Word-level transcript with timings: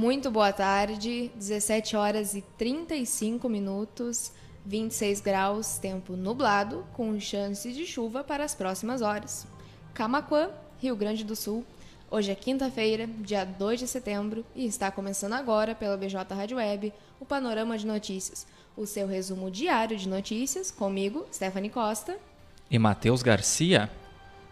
Muito 0.00 0.30
boa 0.30 0.50
tarde, 0.50 1.30
17 1.34 1.94
horas 1.94 2.32
e 2.34 2.40
35 2.56 3.46
minutos, 3.50 4.32
26 4.64 5.20
graus, 5.20 5.76
tempo 5.76 6.16
nublado, 6.16 6.86
com 6.94 7.20
chance 7.20 7.70
de 7.70 7.84
chuva 7.84 8.24
para 8.24 8.42
as 8.42 8.54
próximas 8.54 9.02
horas. 9.02 9.46
Camaquã, 9.92 10.48
Rio 10.78 10.96
Grande 10.96 11.22
do 11.22 11.36
Sul. 11.36 11.66
Hoje 12.10 12.32
é 12.32 12.34
quinta-feira, 12.34 13.06
dia 13.06 13.44
2 13.44 13.80
de 13.80 13.86
setembro, 13.86 14.42
e 14.56 14.64
está 14.64 14.90
começando 14.90 15.34
agora 15.34 15.74
pela 15.74 15.98
BJ 15.98 16.34
Rádio 16.34 16.56
Web 16.56 16.94
o 17.20 17.26
Panorama 17.26 17.76
de 17.76 17.86
Notícias, 17.86 18.46
o 18.74 18.86
seu 18.86 19.06
resumo 19.06 19.50
diário 19.50 19.98
de 19.98 20.08
notícias, 20.08 20.70
comigo, 20.70 21.26
Stephanie 21.30 21.68
Costa. 21.68 22.16
E 22.70 22.78
Matheus 22.78 23.22
Garcia. 23.22 23.90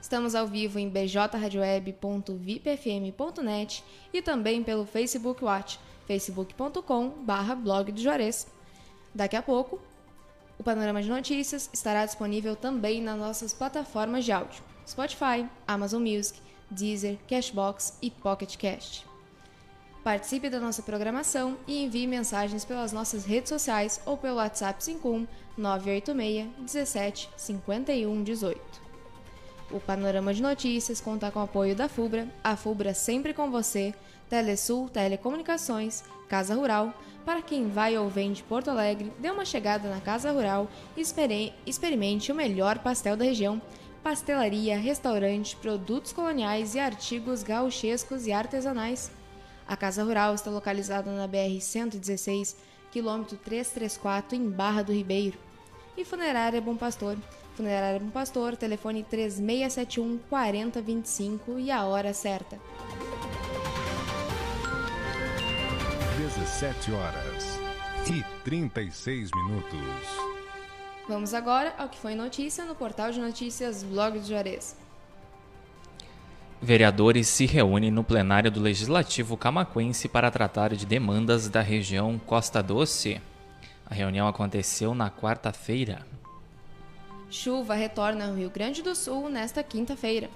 Estamos 0.01 0.35
ao 0.35 0.47
vivo 0.47 0.79
em 0.79 0.89
bjradioweb.vipfm.net 0.89 3.85
e 4.13 4.23
também 4.23 4.63
pelo 4.63 4.87
Facebook 4.87 5.45
Watch, 5.45 5.79
facebook.com.br 6.07 7.55
blog 7.63 7.93
do 7.93 8.01
Juarez. 8.01 8.47
Daqui 9.15 9.37
a 9.37 9.43
pouco, 9.43 9.79
o 10.59 10.63
Panorama 10.63 11.03
de 11.03 11.09
Notícias 11.09 11.69
estará 11.73 12.05
disponível 12.07 12.57
também 12.57 13.03
nas 13.03 13.19
nossas 13.19 13.53
plataformas 13.53 14.25
de 14.25 14.33
áudio, 14.33 14.63
Spotify, 14.87 15.47
Amazon 15.67 16.03
Music, 16.03 16.41
Deezer, 16.71 17.19
Cashbox 17.29 17.99
e 18.01 18.11
Pocket 18.11 18.57
Cast. 18.57 19.07
Participe 20.05 20.49
da 20.49 20.61
nossa 20.61 20.83
programação 20.83 21.59
e 21.67 21.85
envie 21.85 22.07
mensagens 22.07 22.65
pelas 22.65 22.93
nossas 22.93 23.25
redes 23.25 23.49
sociais 23.51 24.01
ou 24.07 24.17
pelo 24.17 24.37
WhatsApp 24.37 24.83
51 24.83 25.27
986 25.57 26.49
17 26.61 27.29
51 27.37 28.23
18. 28.23 28.88
O 29.71 29.79
Panorama 29.79 30.33
de 30.33 30.41
Notícias 30.41 30.99
conta 30.99 31.31
com 31.31 31.41
o 31.41 31.43
apoio 31.43 31.77
da 31.77 31.91
FUBRA, 31.91 32.27
a 32.43 32.57
FUBRA 32.57 32.95
sempre 32.95 33.35
com 33.35 33.51
você, 33.51 33.95
Telesul 34.27 34.89
Telecomunicações, 34.89 36.03
Casa 36.27 36.55
Rural. 36.55 36.95
Para 37.23 37.43
quem 37.43 37.69
vai 37.69 37.99
ou 37.99 38.09
vem 38.09 38.33
de 38.33 38.43
Porto 38.43 38.71
Alegre, 38.71 39.13
dê 39.19 39.31
uma 39.31 39.45
chegada 39.45 39.91
na 39.91 40.01
Casa 40.01 40.33
Rural 40.33 40.71
e 40.97 41.03
experimente 41.67 42.33
o 42.33 42.35
melhor 42.35 42.79
pastel 42.79 43.15
da 43.15 43.27
região. 43.27 43.61
Pastelaria, 44.03 44.79
restaurante, 44.79 45.55
produtos 45.57 46.15
coloniais 46.15 46.75
e 46.75 46.79
artigos 46.79 47.43
gauchescos 47.43 48.27
e 48.27 48.33
artesanais. 48.33 49.11
A 49.67 49.77
Casa 49.77 50.03
Rural 50.03 50.35
está 50.35 50.51
localizada 50.51 51.11
na 51.11 51.29
BR-116, 51.29 52.57
quilômetro 52.91 53.37
334, 53.37 54.35
em 54.35 54.49
Barra 54.49 54.81
do 54.81 54.95
Ribeiro. 54.95 55.37
E 55.95 56.07
Funerária 56.07 56.59
Bom 56.59 56.77
Pastor 56.77 57.19
Funerária 57.59 57.99
Bom 57.99 58.11
Pastor, 58.11 58.57
telefone 58.57 59.03
3671 59.03 60.21
4025 60.31 61.59
e 61.59 61.73
a 61.73 61.85
hora 61.87 62.15
certa. 62.15 62.57
17 66.17 66.93
horas 66.93 67.59
e 68.09 68.23
36 68.45 69.31
minutos. 69.35 69.81
Vamos 71.09 71.35
agora 71.35 71.75
ao 71.77 71.89
que 71.89 71.99
foi 71.99 72.15
notícia 72.15 72.65
no 72.65 72.77
portal 72.77 73.11
de 73.11 73.19
notícias 73.19 73.83
Blog 73.83 74.21
do 74.21 74.25
Juarez. 74.29 74.77
Vereadores 76.63 77.27
se 77.27 77.45
reúnem 77.45 77.91
no 77.91 78.05
plenário 78.05 78.53
do 78.53 78.61
Legislativo 78.61 79.37
Camaquense 79.37 80.09
para 80.09 80.31
tratar 80.31 80.77
de 80.77 80.87
demandas 80.87 81.49
da 81.49 81.61
região 81.61 82.21
Costa 82.21 82.63
Doce. 82.63 83.21
A 83.85 83.95
reunião 83.95 84.29
aconteceu 84.29 84.95
na 84.95 85.11
quarta-feira. 85.11 86.07
Chuva 87.31 87.75
retorna 87.75 88.27
ao 88.27 88.35
Rio 88.35 88.51
Grande 88.51 88.83
do 88.83 88.95
Sul 88.95 89.29
nesta 89.29 89.63
quinta-feira. 89.63 90.31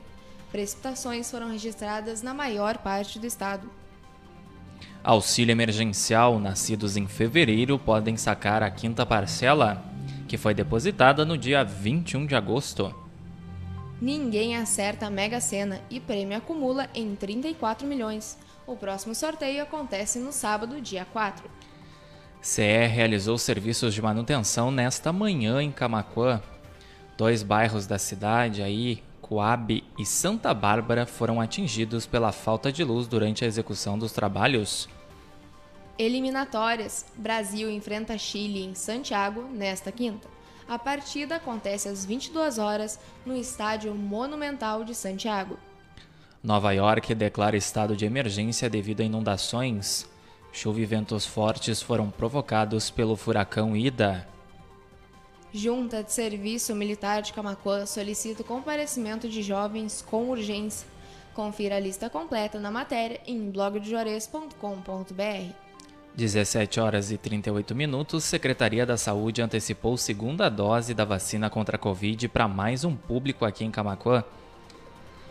Precipitações 0.50 1.30
foram 1.30 1.50
registradas 1.50 2.20
na 2.22 2.34
maior 2.34 2.78
parte 2.78 3.18
do 3.18 3.26
estado. 3.26 3.70
Auxílio 5.02 5.52
emergencial 5.52 6.38
nascidos 6.38 6.96
em 6.96 7.06
fevereiro 7.06 7.78
podem 7.78 8.16
sacar 8.16 8.62
a 8.62 8.70
quinta 8.70 9.06
parcela, 9.06 9.82
que 10.28 10.36
foi 10.36 10.54
depositada 10.54 11.24
no 11.24 11.36
dia 11.38 11.64
21 11.64 12.26
de 12.26 12.34
agosto. 12.34 12.94
Ninguém 14.00 14.56
acerta 14.56 15.06
a 15.06 15.10
Mega 15.10 15.40
Sena 15.40 15.80
e 15.88 15.98
prêmio 15.98 16.36
acumula 16.36 16.88
em 16.94 17.14
34 17.14 17.86
milhões. 17.86 18.36
O 18.66 18.76
próximo 18.76 19.14
sorteio 19.14 19.62
acontece 19.62 20.18
no 20.18 20.32
sábado, 20.32 20.80
dia 20.80 21.04
4. 21.04 21.48
CE 22.40 22.86
realizou 22.86 23.38
serviços 23.38 23.94
de 23.94 24.02
manutenção 24.02 24.70
nesta 24.70 25.12
manhã 25.12 25.62
em 25.62 25.70
Camaquã. 25.70 26.42
Dois 27.16 27.42
bairros 27.42 27.86
da 27.86 27.98
cidade 27.98 28.62
aí, 28.62 29.02
Coab 29.20 29.84
e 29.98 30.04
Santa 30.04 30.52
Bárbara, 30.52 31.06
foram 31.06 31.40
atingidos 31.40 32.06
pela 32.06 32.32
falta 32.32 32.72
de 32.72 32.82
luz 32.82 33.06
durante 33.06 33.44
a 33.44 33.48
execução 33.48 33.98
dos 33.98 34.12
trabalhos. 34.12 34.88
Eliminatórias: 35.98 37.06
Brasil 37.16 37.70
enfrenta 37.70 38.16
Chile 38.18 38.64
em 38.64 38.74
Santiago 38.74 39.42
nesta 39.42 39.92
quinta. 39.92 40.28
A 40.68 40.78
partida 40.78 41.36
acontece 41.36 41.88
às 41.88 42.04
22 42.04 42.58
horas 42.58 42.98
no 43.26 43.36
Estádio 43.36 43.94
Monumental 43.94 44.84
de 44.84 44.94
Santiago. 44.94 45.58
Nova 46.42 46.72
York 46.72 47.14
declara 47.14 47.56
estado 47.56 47.94
de 47.94 48.04
emergência 48.04 48.68
devido 48.68 49.00
a 49.00 49.04
inundações. 49.04 50.08
Chuva 50.52 50.80
e 50.80 50.84
ventos 50.84 51.24
fortes 51.24 51.80
foram 51.80 52.10
provocados 52.10 52.90
pelo 52.90 53.16
furacão 53.16 53.76
Ida. 53.76 54.26
Junta 55.54 56.02
de 56.02 56.10
Serviço 56.10 56.74
Militar 56.74 57.20
de 57.20 57.34
Camacuã 57.34 57.84
solicita 57.84 58.40
o 58.40 58.44
comparecimento 58.44 59.28
de 59.28 59.42
jovens 59.42 60.00
com 60.00 60.30
urgência. 60.30 60.88
Confira 61.34 61.76
a 61.76 61.80
lista 61.80 62.08
completa 62.08 62.58
na 62.58 62.70
matéria 62.70 63.20
em 63.26 63.50
blogdejuarez.com.br. 63.50 65.54
17 66.14 66.80
horas 66.80 67.10
e 67.10 67.18
38 67.18 67.74
minutos, 67.74 68.24
Secretaria 68.24 68.86
da 68.86 68.96
Saúde 68.96 69.42
antecipou 69.42 69.98
segunda 69.98 70.48
dose 70.48 70.94
da 70.94 71.04
vacina 71.04 71.50
contra 71.50 71.76
a 71.76 71.78
Covid 71.78 72.28
para 72.28 72.48
mais 72.48 72.82
um 72.82 72.96
público 72.96 73.44
aqui 73.44 73.62
em 73.62 73.70
Camacuã. 73.70 74.24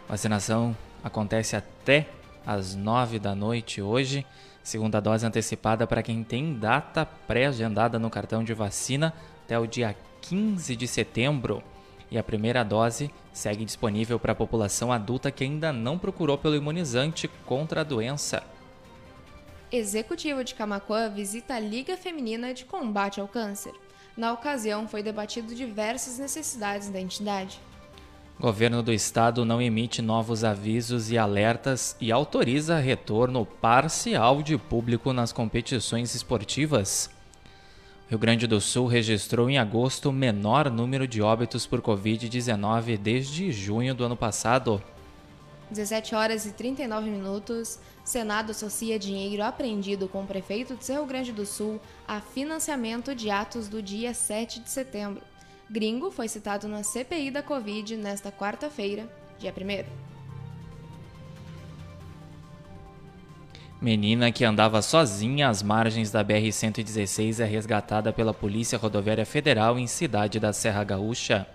Vacinação 0.08 0.78
acontece 1.04 1.56
até 1.56 2.08
às 2.46 2.76
9 2.76 3.18
da 3.18 3.34
noite 3.34 3.82
hoje. 3.82 4.24
Segunda 4.62 5.00
dose 5.00 5.26
antecipada 5.26 5.88
para 5.88 6.04
quem 6.04 6.24
tem 6.24 6.54
data 6.54 7.06
pré-agendada 7.06 7.98
no 7.98 8.10
cartão 8.10 8.44
de 8.44 8.54
vacina 8.54 9.14
até 9.44 9.58
o 9.58 9.66
dia 9.66 9.96
15 10.22 10.76
de 10.76 10.88
setembro 10.88 11.64
e 12.10 12.18
a 12.18 12.24
primeira 12.24 12.64
dose 12.64 13.10
segue 13.34 13.66
disponível 13.66 14.20
para 14.20 14.34
a 14.34 14.36
população 14.36 14.92
adulta 14.92 15.32
que 15.32 15.44
ainda 15.44 15.72
não 15.72 15.98
procurou 15.98 16.38
pelo 16.38 16.56
imunizante 16.56 17.28
contra 17.46 17.82
a 17.82 17.84
doença. 17.84 18.44
Executivo 19.72 20.44
de 20.44 20.54
Camacuã 20.54 21.10
visita 21.10 21.56
a 21.56 21.60
Liga 21.60 21.96
Feminina 21.96 22.54
de 22.54 22.66
Combate 22.66 23.22
ao 23.22 23.28
Câncer. 23.28 23.74
Na 24.18 24.34
ocasião, 24.34 24.86
foi 24.88 25.02
debatido 25.02 25.56
diversas 25.56 26.20
necessidades 26.20 26.90
da 26.90 27.00
entidade. 27.00 27.58
Governo 28.38 28.84
do 28.84 28.92
Estado 28.92 29.46
não 29.46 29.62
emite 29.62 30.02
novos 30.02 30.44
avisos 30.44 31.12
e 31.12 31.18
alertas 31.18 31.96
e 32.02 32.12
autoriza 32.12 32.80
retorno 32.80 33.46
parcial 33.46 34.42
de 34.42 34.58
público 34.58 35.14
nas 35.14 35.32
competições 35.32 36.14
esportivas. 36.16 37.10
Rio 38.12 38.20
Grande 38.20 38.46
do 38.46 38.60
Sul 38.60 38.88
registrou 38.88 39.50
em 39.50 39.58
agosto 39.58 40.10
o 40.10 40.12
menor 40.12 40.70
número 40.70 41.08
de 41.08 41.22
óbitos 41.22 41.66
por 41.66 41.82
Covid-19 41.82 42.98
desde 42.98 43.54
junho 43.54 43.96
do 43.96 44.04
ano 44.04 44.18
passado. 44.18 44.84
17 45.70 46.14
horas 46.14 46.46
e 46.46 46.52
39 46.52 47.10
minutos. 47.10 47.80
Senado 48.04 48.52
associa 48.52 49.00
dinheiro 49.00 49.42
apreendido 49.42 50.10
com 50.10 50.24
o 50.24 50.28
prefeito 50.28 50.76
de 50.76 50.92
Rio 50.92 51.06
Grande 51.06 51.32
do 51.32 51.46
Sul 51.46 51.80
a 52.06 52.20
financiamento 52.20 53.16
de 53.16 53.30
atos 53.32 53.70
do 53.70 53.82
dia 53.82 54.14
7 54.14 54.60
de 54.60 54.70
setembro. 54.70 55.24
Gringo 55.70 56.12
foi 56.12 56.28
citado 56.28 56.68
na 56.68 56.84
CPI 56.84 57.32
da 57.32 57.42
Covid 57.42 57.96
nesta 57.96 58.30
quarta-feira, 58.30 59.10
dia 59.40 59.54
1. 59.58 60.11
Menina 63.82 64.32
que 64.32 64.46
andava 64.46 64.80
sozinha 64.80 65.50
às 65.50 65.64
margens 65.64 66.12
da 66.12 66.24
BR-116 66.24 67.40
é 67.40 67.46
resgatada 67.46 68.14
pela 68.14 68.32
Polícia 68.32 68.78
Rodoviária 68.78 69.26
Federal 69.26 69.80
em 69.80 69.88
Cidade 69.88 70.40
da 70.40 70.54
Serra 70.54 70.84
Gaúcha. 70.84 71.48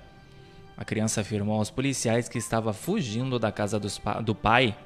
A 0.76 0.84
criança 0.84 1.20
afirmou 1.20 1.56
aos 1.56 1.70
policiais 1.70 2.28
que 2.28 2.36
estava 2.36 2.72
fugindo 2.72 3.38
da 3.38 3.52
casa 3.52 3.78
do 3.78 4.34
pai. 4.34 4.76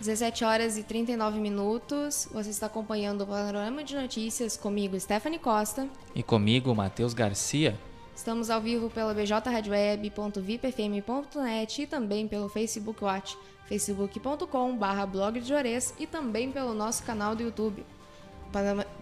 17 0.00 0.44
horas 0.44 0.76
e 0.76 0.82
39 0.82 1.38
minutos. 1.38 2.28
Você 2.32 2.50
está 2.50 2.66
acompanhando 2.66 3.20
o 3.20 3.26
panorama 3.28 3.84
de 3.84 3.94
notícias 3.94 4.56
comigo, 4.56 4.98
Stephanie 4.98 5.38
Costa. 5.38 5.88
E 6.12 6.24
comigo, 6.24 6.74
Matheus 6.74 7.14
Garcia. 7.14 7.78
Estamos 8.20 8.50
ao 8.50 8.60
vivo 8.60 8.90
pela 8.90 9.14
bjradioweb.vipfm.net 9.14 11.80
e 11.80 11.86
também 11.86 12.28
pelo 12.28 12.50
Facebook 12.50 13.02
Watch 13.02 13.34
facebook.com.br 13.64 15.06
blog 15.10 15.40
de 15.40 15.48
Juarez 15.48 15.94
e 15.98 16.06
também 16.06 16.52
pelo 16.52 16.74
nosso 16.74 17.02
canal 17.02 17.34
do 17.34 17.42
YouTube. 17.42 17.82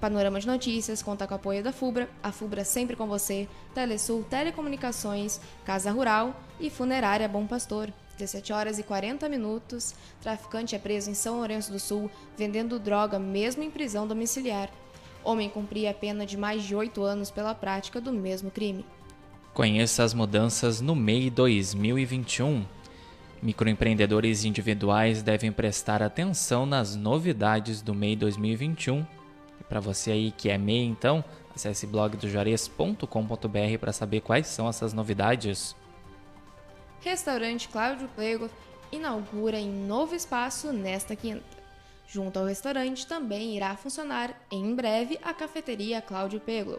Panorama 0.01 0.39
de 0.39 0.47
Notícias 0.47 1.03
conta 1.03 1.27
com 1.27 1.35
o 1.35 1.37
apoio 1.37 1.65
da 1.65 1.73
FUBRA, 1.73 2.09
a 2.23 2.31
FUBRA 2.31 2.65
sempre 2.65 2.95
com 2.95 3.09
você, 3.09 3.49
Telesul 3.75 4.23
Telecomunicações, 4.23 5.41
Casa 5.65 5.91
Rural 5.91 6.41
e 6.61 6.71
Funerária 6.71 7.27
Bom 7.27 7.45
Pastor. 7.45 7.93
17 8.19 8.53
horas 8.53 8.79
e 8.79 8.85
40 8.85 9.29
minutos, 9.29 9.97
traficante 10.21 10.77
é 10.77 10.79
preso 10.79 11.11
em 11.11 11.15
São 11.15 11.39
Lourenço 11.39 11.73
do 11.73 11.81
Sul 11.81 12.09
vendendo 12.37 12.79
droga 12.79 13.19
mesmo 13.19 13.65
em 13.65 13.71
prisão 13.71 14.07
domiciliar. 14.07 14.71
Homem 15.25 15.51
cumpria 15.51 15.91
a 15.91 15.95
pena 15.95 16.25
de 16.25 16.37
mais 16.37 16.63
de 16.63 16.77
oito 16.77 17.03
anos 17.03 17.33
pela 17.33 17.53
prática 17.53 18.01
do 18.01 18.13
mesmo 18.13 18.49
crime. 18.49 18.87
Conheça 19.59 20.05
as 20.05 20.15
mudanças 20.15 20.81
no 20.81 20.95
MEI 20.95 21.31
2021. 21.31 22.65
Microempreendedores 23.43 24.45
individuais 24.45 25.21
devem 25.21 25.51
prestar 25.51 26.01
atenção 26.01 26.65
nas 26.65 26.95
novidades 26.95 27.83
do 27.83 27.93
MEI 27.93 28.15
2021. 28.15 29.05
E 29.61 29.65
para 29.65 29.81
você 29.81 30.13
aí 30.13 30.31
que 30.31 30.49
é 30.49 30.57
MEI, 30.57 30.85
então, 30.85 31.25
acesse 31.53 31.89
blogdojuarez.com.br 31.89 33.79
para 33.81 33.93
saber 33.93 34.21
quais 34.21 34.47
são 34.47 34.69
essas 34.69 34.93
novidades. 34.93 35.75
Restaurante 37.01 37.69
Cláudio 37.69 38.09
Plego 38.15 38.49
inaugura 38.93 39.59
em 39.59 39.73
novo 39.73 40.15
espaço 40.15 40.73
nesta 40.73 41.17
quinta. 41.17 41.43
Junto 42.07 42.39
ao 42.39 42.47
restaurante 42.47 43.05
também 43.09 43.57
irá 43.57 43.77
funcionar 43.77 44.41
em 44.53 44.73
breve 44.73 45.19
a 45.21 45.35
cafeteria 45.35 46.01
Cláudio 46.01 46.39
Peglo. 46.39 46.79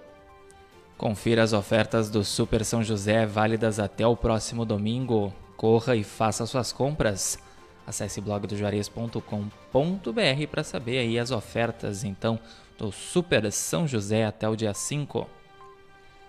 Confira 0.99 1.43
as 1.43 1.53
ofertas 1.53 2.09
do 2.09 2.25
Super 2.25 2.65
São 2.65 2.83
José 2.83 3.25
válidas 3.25 3.79
até 3.79 4.05
o 4.05 4.17
próximo 4.17 4.65
domingo. 4.65 5.33
Corra 5.55 5.95
e 5.95 6.03
faça 6.03 6.45
suas 6.45 6.73
compras. 6.73 7.39
Acesse 7.87 8.19
blogdojuarez.com.br 8.19 10.47
para 10.51 10.61
saber 10.61 10.99
aí 10.99 11.17
as 11.17 11.31
ofertas 11.31 12.03
então 12.03 12.37
do 12.77 12.91
Super 12.91 13.49
São 13.49 13.87
José 13.87 14.25
até 14.25 14.49
o 14.49 14.57
dia 14.57 14.73
5. 14.73 15.25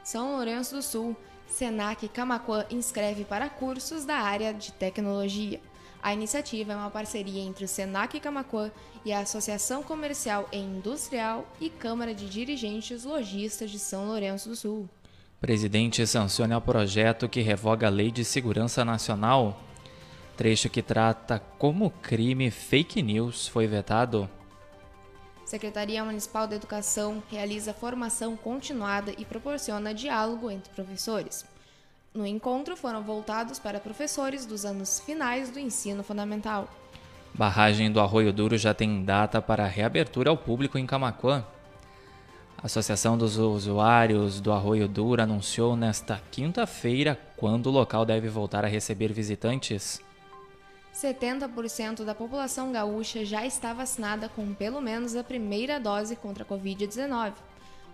São 0.04 0.36
Lourenço 0.36 0.76
do 0.76 0.82
Sul 0.82 1.16
Senac 1.48 2.08
Camaquã 2.08 2.64
inscreve 2.70 3.24
para 3.24 3.50
cursos 3.50 4.04
da 4.04 4.18
área 4.18 4.54
de 4.54 4.70
tecnologia. 4.70 5.60
A 6.02 6.12
iniciativa 6.12 6.72
é 6.72 6.76
uma 6.76 6.90
parceria 6.90 7.42
entre 7.42 7.64
o 7.64 7.68
Senac 7.68 8.18
Camaquã 8.20 8.70
e 9.04 9.12
a 9.12 9.20
Associação 9.20 9.82
Comercial 9.82 10.48
e 10.52 10.58
Industrial 10.58 11.46
e 11.60 11.68
Câmara 11.68 12.14
de 12.14 12.28
Dirigentes 12.28 13.04
Logistas 13.04 13.70
de 13.70 13.78
São 13.78 14.06
Lourenço 14.06 14.48
do 14.48 14.56
Sul. 14.56 14.88
Presidente 15.40 16.06
sanciona 16.06 16.58
o 16.58 16.60
projeto 16.60 17.28
que 17.28 17.40
revoga 17.40 17.86
a 17.86 17.90
Lei 17.90 18.10
de 18.10 18.24
Segurança 18.24 18.84
Nacional. 18.84 19.60
Trecho 20.36 20.68
que 20.68 20.82
trata 20.82 21.38
como 21.58 21.90
crime 22.02 22.50
fake 22.50 23.02
news 23.02 23.48
foi 23.48 23.66
vetado. 23.66 24.28
Secretaria 25.44 26.04
Municipal 26.04 26.46
de 26.46 26.54
Educação 26.54 27.22
realiza 27.28 27.74
formação 27.74 28.36
continuada 28.36 29.12
e 29.18 29.24
proporciona 29.24 29.92
diálogo 29.92 30.50
entre 30.50 30.72
professores. 30.72 31.44
No 32.12 32.26
encontro 32.26 32.76
foram 32.76 33.02
voltados 33.02 33.60
para 33.60 33.78
professores 33.78 34.44
dos 34.44 34.64
anos 34.64 34.98
finais 34.98 35.48
do 35.50 35.60
ensino 35.60 36.02
fundamental. 36.02 36.68
Barragem 37.32 37.90
do 37.90 38.00
Arroio 38.00 38.32
Duro 38.32 38.58
já 38.58 38.74
tem 38.74 39.04
data 39.04 39.40
para 39.40 39.64
reabertura 39.66 40.28
ao 40.28 40.36
público 40.36 40.76
em 40.76 40.84
Camaquã. 40.84 41.44
A 42.58 42.66
Associação 42.66 43.16
dos 43.16 43.38
Usuários 43.38 44.40
do 44.40 44.52
Arroio 44.52 44.88
Duro 44.88 45.22
anunciou 45.22 45.76
nesta 45.76 46.20
quinta-feira 46.32 47.18
quando 47.36 47.66
o 47.66 47.70
local 47.70 48.04
deve 48.04 48.28
voltar 48.28 48.64
a 48.64 48.68
receber 48.68 49.12
visitantes. 49.12 50.02
70% 50.92 52.04
da 52.04 52.14
população 52.14 52.72
gaúcha 52.72 53.24
já 53.24 53.46
está 53.46 53.72
vacinada 53.72 54.28
com 54.28 54.52
pelo 54.52 54.80
menos 54.80 55.14
a 55.14 55.22
primeira 55.22 55.78
dose 55.78 56.16
contra 56.16 56.42
a 56.42 56.46
Covid-19. 56.46 57.32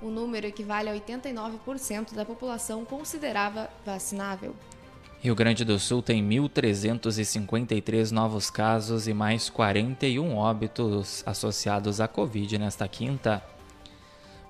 O 0.03 0.11
número 0.11 0.47
equivale 0.47 0.91
a 0.91 0.95
89% 0.95 2.15
da 2.15 2.25
população 2.25 2.85
considerava 2.85 3.71
vacinável. 3.85 4.55
Rio 5.21 5.35
Grande 5.35 5.65
do 5.65 5.79
Sul 5.79 6.03
tem 6.03 6.23
1.353 6.23 8.11
novos 8.11 8.51
casos 8.51 9.09
e 9.09 9.15
mais 9.15 9.49
41 9.49 10.37
óbitos 10.37 11.23
associados 11.27 12.01
à 12.01 12.07
Covid 12.07 12.59
nesta 12.59 12.87
quinta. 12.87 13.43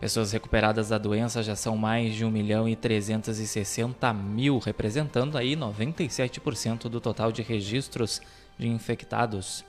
Pessoas 0.00 0.32
recuperadas 0.32 0.90
da 0.90 0.98
doença 0.98 1.42
já 1.42 1.56
são 1.56 1.76
mais 1.76 2.14
de 2.14 2.24
1 2.24 2.30
milhão 2.30 2.68
e 2.68 2.76
360 2.76 4.12
mil, 4.12 4.58
representando 4.58 5.38
aí 5.38 5.56
97% 5.56 6.88
do 6.88 7.00
total 7.00 7.32
de 7.32 7.40
registros 7.40 8.20
de 8.58 8.68
infectados. 8.68 9.64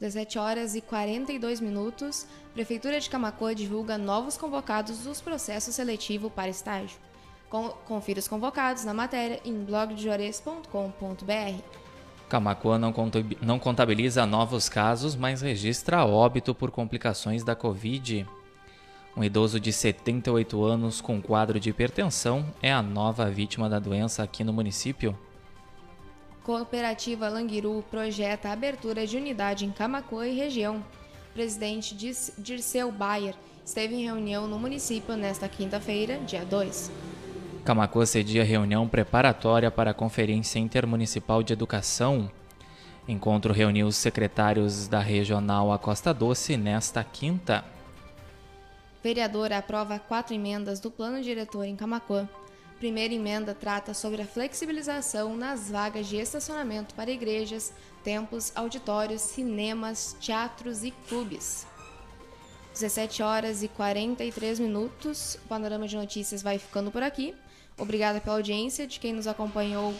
17 0.00 0.38
horas 0.38 0.74
e 0.74 0.80
42 0.80 1.60
minutos, 1.60 2.26
Prefeitura 2.52 3.00
de 3.00 3.08
Camacoa 3.08 3.54
divulga 3.54 3.96
novos 3.96 4.36
convocados 4.36 4.98
dos 5.00 5.20
processos 5.20 5.74
seletivo 5.74 6.28
para 6.28 6.50
estágio. 6.50 6.98
Confira 7.86 8.18
os 8.18 8.28
convocados 8.28 8.84
na 8.84 8.92
matéria 8.92 9.40
em 9.44 9.64
blogdejores.com.br. 9.64 11.62
Camacoa 12.28 12.78
não 12.78 13.58
contabiliza 13.58 14.26
novos 14.26 14.68
casos, 14.68 15.14
mas 15.16 15.40
registra 15.40 16.04
óbito 16.04 16.54
por 16.54 16.70
complicações 16.70 17.42
da 17.44 17.54
Covid. 17.54 18.26
Um 19.16 19.24
idoso 19.24 19.58
de 19.58 19.72
78 19.72 20.62
anos 20.62 21.00
com 21.00 21.22
quadro 21.22 21.58
de 21.58 21.70
hipertensão 21.70 22.44
é 22.60 22.70
a 22.70 22.82
nova 22.82 23.30
vítima 23.30 23.66
da 23.66 23.78
doença 23.78 24.22
aqui 24.22 24.44
no 24.44 24.52
município. 24.52 25.16
Cooperativa 26.46 27.28
Languiru 27.28 27.84
projeta 27.90 28.48
a 28.48 28.52
abertura 28.52 29.04
de 29.04 29.16
unidade 29.16 29.64
em 29.66 29.72
Camacuã 29.72 30.28
e 30.28 30.32
região. 30.32 30.80
presidente 31.34 31.92
Dirceu 32.38 32.92
Bayer 32.92 33.34
esteve 33.64 33.96
em 33.96 34.04
reunião 34.04 34.46
no 34.46 34.56
município 34.56 35.16
nesta 35.16 35.48
quinta-feira, 35.48 36.18
dia 36.18 36.44
2. 36.44 36.92
Camacuã 37.64 38.06
cedia 38.06 38.44
reunião 38.44 38.86
preparatória 38.86 39.72
para 39.72 39.90
a 39.90 39.94
Conferência 39.94 40.60
Intermunicipal 40.60 41.42
de 41.42 41.52
Educação. 41.52 42.30
Encontro 43.08 43.52
reuniu 43.52 43.88
os 43.88 43.96
secretários 43.96 44.86
da 44.86 45.00
Regional 45.00 45.72
Acosta 45.72 46.14
Doce 46.14 46.56
nesta 46.56 47.02
quinta. 47.02 47.64
Vereadora 49.02 49.58
aprova 49.58 49.98
quatro 49.98 50.32
emendas 50.32 50.78
do 50.78 50.92
plano 50.92 51.20
diretor 51.20 51.64
em 51.64 51.74
Camacuã. 51.74 52.28
Primeira 52.78 53.14
emenda 53.14 53.54
trata 53.54 53.94
sobre 53.94 54.20
a 54.20 54.26
flexibilização 54.26 55.34
nas 55.34 55.70
vagas 55.70 56.06
de 56.06 56.16
estacionamento 56.16 56.94
para 56.94 57.10
igrejas, 57.10 57.72
templos, 58.04 58.52
auditórios, 58.54 59.22
cinemas, 59.22 60.14
teatros 60.20 60.84
e 60.84 60.90
clubes. 61.08 61.66
17 62.74 63.22
horas 63.22 63.62
e 63.62 63.68
43 63.68 64.60
minutos. 64.60 65.38
O 65.44 65.48
panorama 65.48 65.88
de 65.88 65.96
notícias 65.96 66.42
vai 66.42 66.58
ficando 66.58 66.90
por 66.90 67.02
aqui. 67.02 67.34
Obrigada 67.78 68.20
pela 68.20 68.36
audiência 68.36 68.86
de 68.86 69.00
quem 69.00 69.14
nos 69.14 69.26
acompanhou 69.26 69.94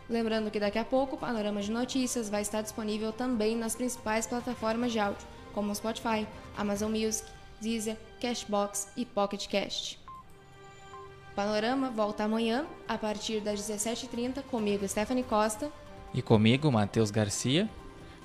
Lembrando 0.10 0.52
que 0.52 0.60
daqui 0.60 0.78
a 0.78 0.84
pouco 0.84 1.16
o 1.16 1.20
Panorama 1.20 1.62
de 1.62 1.72
Notícias 1.72 2.30
vai 2.30 2.42
estar 2.42 2.62
disponível 2.62 3.14
também 3.14 3.56
nas 3.56 3.78
principais 3.78 4.28
plataformas 4.28 4.92
de 4.92 5.00
áudio, 5.00 5.26
como 5.54 5.74
Spotify, 5.74 6.28
Amazon 6.58 6.92
Music, 6.92 7.30
Deezer, 7.62 7.96
Cashbox 8.20 8.90
e 8.98 9.06
Pocket 9.06 9.48
Cast. 9.48 10.07
Panorama 11.38 11.92
volta 11.92 12.24
amanhã, 12.24 12.66
a 12.88 12.98
partir 12.98 13.42
das 13.42 13.60
17h30, 13.60 14.42
comigo, 14.50 14.88
Stephanie 14.88 15.22
Costa. 15.22 15.72
E 16.12 16.20
comigo, 16.20 16.72
Matheus 16.72 17.12
Garcia. 17.12 17.70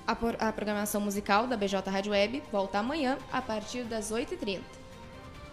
A, 0.07 0.15
por, 0.15 0.35
a, 0.39 0.51
programação 0.51 0.99
musical 0.99 1.45
da 1.45 1.55
BJ 1.55 1.91
Rádio 1.91 2.11
Web 2.11 2.41
volta 2.51 2.79
amanhã, 2.79 3.19
a 3.31 3.39
partir 3.39 3.83
das 3.83 4.11
8h30. 4.11 4.61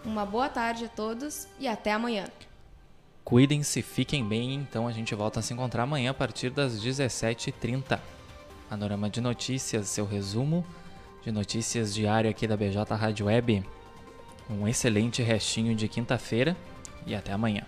Uma 0.03 0.25
boa 0.25 0.49
tarde 0.49 0.85
a 0.85 0.87
todos 0.87 1.47
e 1.59 1.67
até 1.67 1.91
amanhã. 1.91 2.25
Cuidem-se, 3.23 3.83
fiquem 3.83 4.27
bem, 4.27 4.55
então 4.55 4.87
a 4.87 4.91
gente 4.91 5.13
volta 5.13 5.39
a 5.39 5.43
se 5.43 5.53
encontrar 5.53 5.83
amanhã 5.83 6.09
a 6.09 6.15
partir 6.15 6.49
das 6.49 6.83
17h30. 6.83 7.99
Panorama 8.71 9.07
de 9.07 9.21
Notícias, 9.21 9.87
seu 9.87 10.07
resumo 10.07 10.65
de 11.23 11.31
notícias 11.31 11.93
diário 11.93 12.27
aqui 12.27 12.47
da 12.47 12.57
BJ 12.57 12.95
Rádio 12.95 13.27
Web. 13.27 13.63
Um 14.49 14.67
excelente 14.67 15.21
restinho 15.21 15.75
de 15.75 15.87
quinta-feira 15.87 16.57
e 17.05 17.15
até 17.15 17.31
amanhã. 17.31 17.63